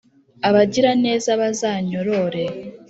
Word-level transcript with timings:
abagiraneza 0.47 1.31
bazanyorore 1.41 2.43